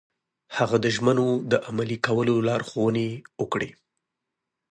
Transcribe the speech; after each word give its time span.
هغه 0.57 0.77
د 0.83 0.85
ژمنو 0.95 1.27
د 1.51 1.53
عملي 1.67 1.97
کولو 2.07 2.35
لارښوونې 2.47 3.09
وکړې. 3.41 3.69